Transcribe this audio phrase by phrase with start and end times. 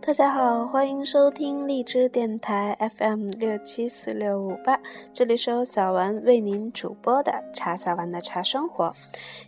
[0.00, 4.80] 大家好，欢迎收听荔枝电台 FM 六七四六五八，
[5.12, 8.92] 这里是由小丸为您主播的茶小丸的茶生活。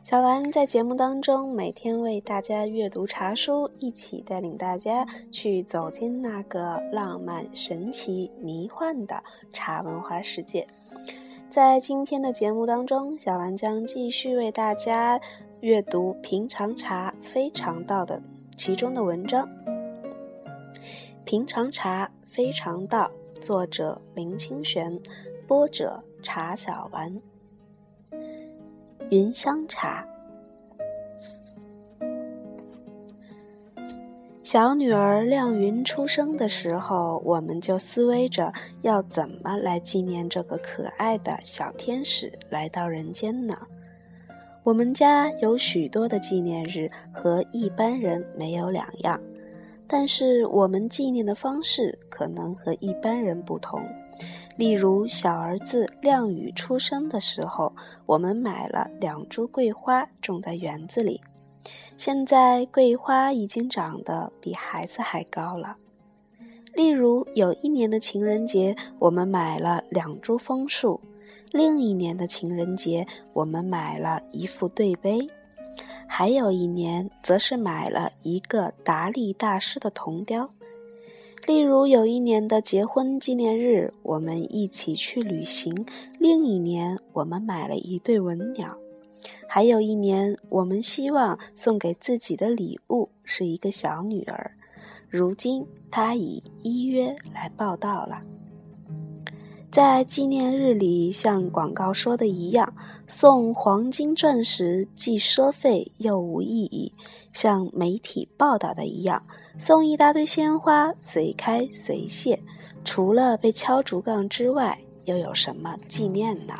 [0.02, 9.22] 小丸在节目当中每天为大家阅读茶书，一起带领大家去走进那个浪漫、神奇、迷幻的
[9.52, 10.66] 茶文化世界。
[11.48, 15.20] 在今天的节目当中，小丸将继续为大家
[15.60, 18.20] 阅读《平常茶非常道》的
[18.56, 19.48] 其中的文章。
[21.28, 24.98] 平常茶非常道，作者林清玄，
[25.46, 27.20] 播者茶小丸。
[29.10, 30.08] 云香茶，
[34.42, 43.66] 小女儿亮云出生的时候，我们就思维着要怎么来纪念这个可爱的小天使来到人间呢？
[44.62, 49.20] 我们家有许多的纪念日，和一般人没有两样。
[49.88, 53.82] 但是我们纪念的方式可能和一般人不同，
[54.56, 57.72] 例如小儿子亮宇出生的时候，
[58.04, 61.20] 我们买了两株桂花种在园子里，
[61.96, 65.76] 现在桂花已经长得比孩子还高了。
[66.74, 71.00] 例如有一年的情人节，我们买了两株枫树，
[71.50, 75.26] 另一年的情人节，我们买了一副对杯。
[76.08, 80.50] 还有一年，则是买了一个达利大师的铜雕。
[81.46, 85.72] 例如，有一年的结婚纪念日，我们一起去旅行；
[86.18, 88.76] 另一年，我们买了一对文鸟；
[89.48, 94.50] 还有一年，我们希望送给自己的礼物是一个小女儿。
[95.08, 98.22] 如今，她以依约来报道了。
[99.78, 102.74] 在纪念日里，像广告说的一样，
[103.06, 106.90] 送黄金钻石既奢费又无意义；
[107.32, 109.22] 像媒体报道的一样，
[109.56, 112.42] 送一大堆鲜花随开随谢，
[112.84, 116.54] 除了被敲竹杠之外，又有什么纪念呢？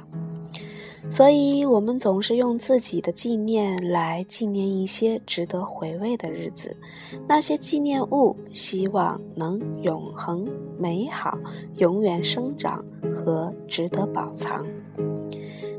[1.11, 6.77] 所以，我们总是用自己的纪念来纪念一些值得回味的日子，
[7.27, 10.47] 那些纪念物，希望能永恒、
[10.79, 11.37] 美好、
[11.79, 12.85] 永远生长。
[13.29, 14.67] 和值得保藏。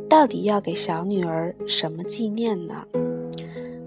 [0.07, 2.85] 到底要给小女儿什么纪念呢？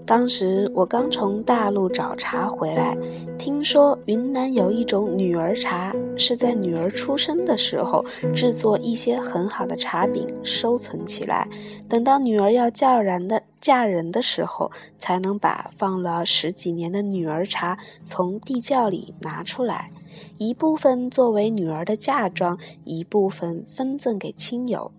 [0.05, 2.97] 当时我刚从大陆找茶回来，
[3.37, 8.03] 听说云南有一种女儿茶，是在女儿出生的时候
[8.35, 11.47] 制作一些很好的茶饼收存起来，
[11.87, 14.69] 等到女儿要嫁人的嫁人的时候，
[14.99, 19.89] 才能把放了十几年的女儿茶从地窖里拿出来，
[20.37, 24.91] 一部分作为女儿的嫁妆，一部分分赠给亲友。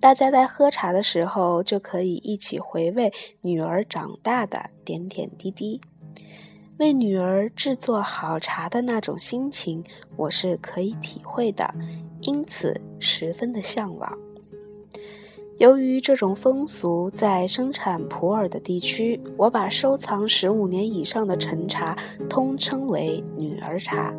[0.00, 5.80] 大家在喝茶的时候，就可以一起回味女儿长大的点点滴滴。
[6.78, 9.84] 为女儿制作好茶的那种心情，
[10.16, 11.72] 我是可以体会的，
[12.22, 14.18] 因此十分的向往。
[15.58, 21.96] 由于这种风俗在生产普洱的地区，我把收藏十五年以上的陈茶
[22.28, 24.12] 通称为女儿茶，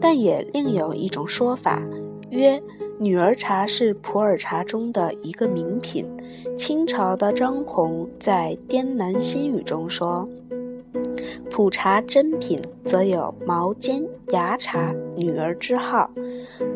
[0.00, 1.82] 但也另有一种说法，
[2.30, 2.62] 曰。
[3.02, 6.06] 女儿茶是普洱茶中的一个名品。
[6.54, 10.28] 清朝的张宏在《滇南新语》中说
[11.50, 16.10] ：“普茶珍品，则有毛尖、芽茶、女儿之号。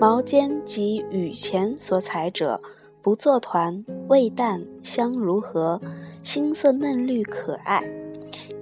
[0.01, 2.59] 毛尖即雨前所采者，
[3.03, 5.79] 不作团，味淡，香如和，
[6.23, 7.85] 新色嫩绿可爱。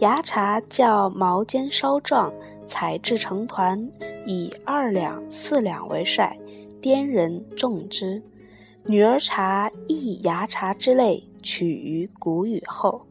[0.00, 2.34] 芽茶较毛尖稍壮，
[2.72, 3.86] 采制成团，
[4.24, 6.38] 以二两、四两为帅。”
[6.80, 8.22] 滇人种之，
[8.86, 13.02] 女儿茶亦芽茶之类，取于谷雨后。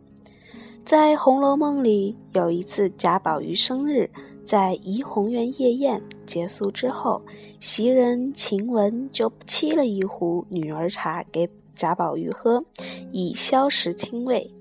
[0.84, 4.10] 在《红楼梦》里，有一次贾宝玉生日，
[4.44, 7.22] 在怡红院夜宴结束之后，
[7.60, 12.66] 袭人晴雯就沏了一壶女儿茶给贾宝玉喝，
[13.12, 14.52] 以消食清胃。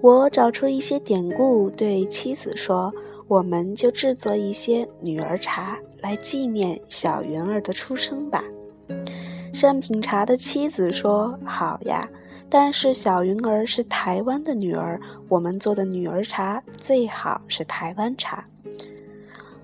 [0.00, 2.94] 我找出一些典故，对妻子说。
[3.32, 8.44] 我们就制作一些女儿茶来纪念小云儿的出生吧。
[9.54, 12.06] 善品茶的妻子说：“好呀，
[12.50, 15.00] 但是小云儿是台湾的女儿，
[15.30, 18.46] 我们做的女儿茶最好是台湾茶。”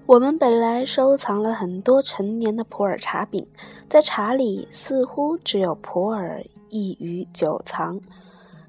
[0.06, 3.46] 我们本来收藏了很多陈年的普洱茶饼，
[3.86, 8.00] 在茶里似乎只有普洱易于久藏。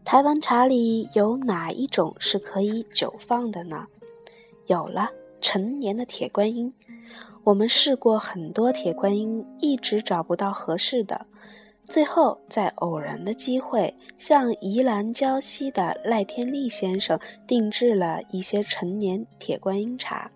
[0.03, 3.85] 台湾茶里有哪一种是可以久放的呢？
[4.69, 5.09] 有了
[5.41, 6.71] 陈年的铁观音，
[7.43, 11.25] 我们试过很多铁观音，一直找不到合适的。
[11.85, 20.29] 最后在偶然的机会，向宜兰礁溪的赖天利先生定制了一些陈年铁观音茶。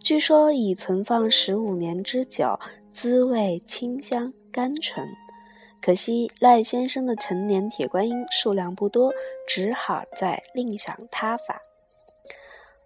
[0.00, 2.58] 据说已存放十五年之久，
[2.90, 5.06] 滋味清香甘醇。
[5.80, 9.12] 可惜赖先生的陈年铁观音数量不多，
[9.46, 11.60] 只好再另想他法。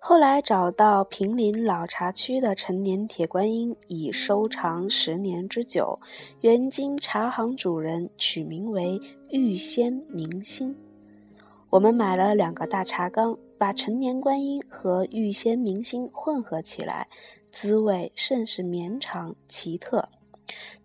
[0.00, 6.00] 后来找到平林老茶区的陈年铁观音，已收藏十年之久，
[6.40, 9.00] 原经茶行主人取名为
[9.30, 10.76] 玉仙明心。
[11.70, 17.08] 我们买了两个大茶缸，把陈年观音和玉仙明心混合起来，
[17.50, 20.08] 滋味甚是绵长奇特。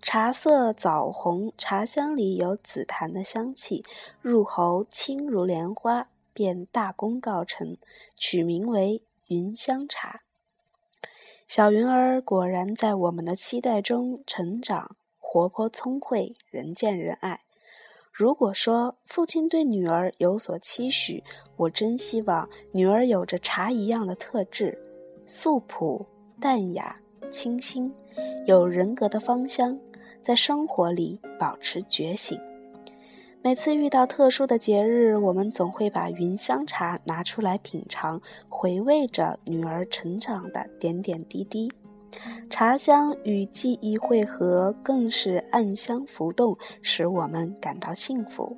[0.01, 3.85] 茶色枣红，茶香里有紫檀的香气，
[4.21, 7.77] 入喉轻如莲花，便大功告成，
[8.15, 10.21] 取名为云香茶。
[11.47, 17.41] 小云儿果然在我们的期待中成长，活泼聪慧，人见人爱。
[18.11, 21.23] 如果说父亲对女儿有所期许，
[21.57, 24.79] 我真希望女儿有着茶一样的特质：
[25.25, 26.05] 素朴、
[26.39, 26.99] 淡雅、
[27.31, 27.93] 清新，
[28.45, 29.79] 有人格的芳香。
[30.21, 32.39] 在生活里保持觉醒。
[33.45, 41.69] 每次遇到特殊的节日，我们总会把云香茶拿出来品尝，回味着女儿成长的点点滴滴。
[42.49, 48.55] 茶香与记忆汇合，更是暗香浮动，使我们感到幸福。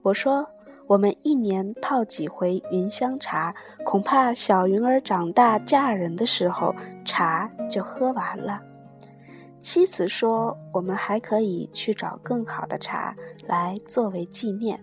[0.00, 0.48] 我说，
[0.86, 3.54] 我们一年泡几回云香茶，
[3.84, 8.58] 恐怕小云儿长大嫁人的时候，茶就喝完了。
[9.70, 13.14] 妻子说：“我们还可以去找更好的茶
[13.46, 14.82] 来作为纪念。”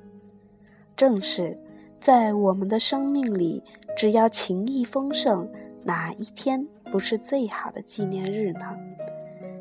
[0.96, 1.60] 正是，
[2.00, 3.64] 在我们的生命里，
[3.98, 5.50] 只要情意丰盛，
[5.84, 8.78] 哪一天不是最好的纪念日呢？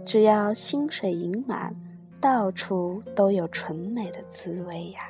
[0.05, 1.75] 只要薪水盈满，
[2.21, 5.09] 到处都有纯美的滋味呀。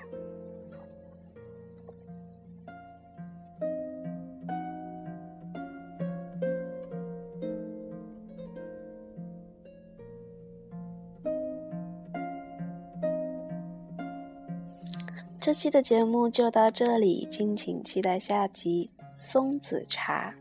[15.44, 18.88] 这期的节目就到这里，敬请期待下集
[19.18, 20.34] 松子茶。